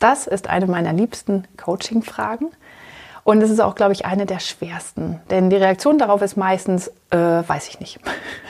Das 0.00 0.26
ist 0.26 0.48
eine 0.48 0.66
meiner 0.66 0.92
liebsten 0.92 1.46
Coaching-Fragen. 1.56 2.50
Und 3.24 3.42
es 3.42 3.50
ist 3.50 3.60
auch, 3.60 3.74
glaube 3.74 3.92
ich, 3.92 4.06
eine 4.06 4.24
der 4.24 4.40
schwersten. 4.40 5.20
Denn 5.30 5.50
die 5.50 5.56
Reaktion 5.56 5.98
darauf 5.98 6.22
ist 6.22 6.36
meistens, 6.36 6.88
äh, 7.10 7.18
weiß 7.18 7.68
ich 7.68 7.80
nicht. 7.80 8.00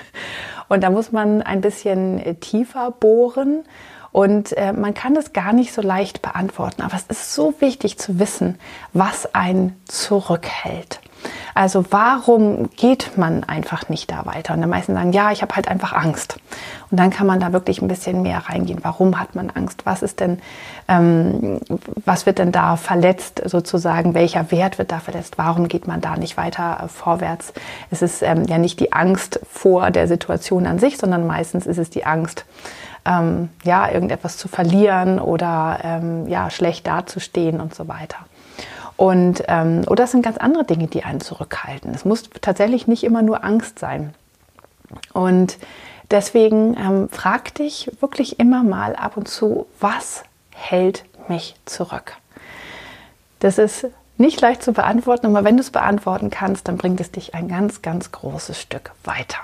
Und 0.68 0.84
da 0.84 0.90
muss 0.90 1.10
man 1.10 1.42
ein 1.42 1.60
bisschen 1.60 2.20
äh, 2.20 2.34
tiefer 2.34 2.92
bohren. 2.92 3.64
Und 4.12 4.56
äh, 4.56 4.72
man 4.72 4.94
kann 4.94 5.16
es 5.16 5.32
gar 5.32 5.52
nicht 5.52 5.72
so 5.72 5.82
leicht 5.82 6.22
beantworten. 6.22 6.82
Aber 6.82 6.94
es 6.94 7.06
ist 7.06 7.34
so 7.34 7.54
wichtig 7.60 7.98
zu 7.98 8.18
wissen, 8.18 8.58
was 8.92 9.34
einen 9.34 9.80
zurückhält. 9.86 11.00
Also 11.58 11.84
warum 11.90 12.70
geht 12.76 13.18
man 13.18 13.42
einfach 13.42 13.88
nicht 13.88 14.12
da 14.12 14.26
weiter? 14.26 14.54
Und 14.54 14.60
die 14.60 14.68
meisten 14.68 14.94
sagen, 14.94 15.12
ja, 15.12 15.32
ich 15.32 15.42
habe 15.42 15.56
halt 15.56 15.66
einfach 15.66 15.92
Angst. 15.92 16.36
Und 16.88 17.00
dann 17.00 17.10
kann 17.10 17.26
man 17.26 17.40
da 17.40 17.52
wirklich 17.52 17.82
ein 17.82 17.88
bisschen 17.88 18.22
mehr 18.22 18.44
reingehen. 18.48 18.78
Warum 18.84 19.18
hat 19.18 19.34
man 19.34 19.50
Angst? 19.50 19.84
Was 19.84 20.04
ist 20.04 20.20
denn, 20.20 20.38
ähm, 20.86 21.58
was 22.04 22.26
wird 22.26 22.38
denn 22.38 22.52
da 22.52 22.76
verletzt 22.76 23.42
sozusagen? 23.44 24.14
Welcher 24.14 24.52
Wert 24.52 24.78
wird 24.78 24.92
da 24.92 25.00
verletzt? 25.00 25.36
Warum 25.36 25.66
geht 25.66 25.88
man 25.88 26.00
da 26.00 26.16
nicht 26.16 26.36
weiter 26.36 26.78
äh, 26.84 26.86
vorwärts? 26.86 27.52
Es 27.90 28.02
ist 28.02 28.22
ähm, 28.22 28.44
ja 28.44 28.58
nicht 28.58 28.78
die 28.78 28.92
Angst 28.92 29.40
vor 29.50 29.90
der 29.90 30.06
Situation 30.06 30.64
an 30.64 30.78
sich, 30.78 30.96
sondern 30.96 31.26
meistens 31.26 31.66
ist 31.66 31.78
es 31.78 31.90
die 31.90 32.06
Angst, 32.06 32.44
ähm, 33.04 33.48
ja, 33.64 33.90
irgendetwas 33.90 34.36
zu 34.36 34.46
verlieren 34.46 35.18
oder 35.18 35.80
ähm, 35.82 36.28
ja, 36.28 36.50
schlecht 36.50 36.86
dazustehen 36.86 37.60
und 37.60 37.74
so 37.74 37.88
weiter. 37.88 38.27
Und, 38.98 39.44
ähm, 39.46 39.82
oder 39.86 40.04
es 40.04 40.10
sind 40.10 40.22
ganz 40.22 40.38
andere 40.38 40.64
Dinge, 40.64 40.88
die 40.88 41.04
einen 41.04 41.20
zurückhalten. 41.20 41.94
Es 41.94 42.04
muss 42.04 42.24
tatsächlich 42.40 42.88
nicht 42.88 43.04
immer 43.04 43.22
nur 43.22 43.44
Angst 43.44 43.78
sein. 43.78 44.12
Und 45.12 45.56
deswegen 46.10 46.76
ähm, 46.76 47.08
frag 47.08 47.54
dich 47.54 47.92
wirklich 48.00 48.40
immer 48.40 48.64
mal 48.64 48.96
ab 48.96 49.16
und 49.16 49.28
zu, 49.28 49.66
was 49.78 50.24
hält 50.52 51.04
mich 51.28 51.54
zurück? 51.64 52.16
Das 53.38 53.58
ist 53.58 53.86
nicht 54.16 54.40
leicht 54.40 54.64
zu 54.64 54.72
beantworten, 54.72 55.26
aber 55.26 55.44
wenn 55.44 55.56
du 55.56 55.62
es 55.62 55.70
beantworten 55.70 56.28
kannst, 56.28 56.66
dann 56.66 56.76
bringt 56.76 57.00
es 57.00 57.12
dich 57.12 57.36
ein 57.36 57.46
ganz, 57.46 57.82
ganz 57.82 58.10
großes 58.10 58.60
Stück 58.60 58.90
weiter. 59.04 59.38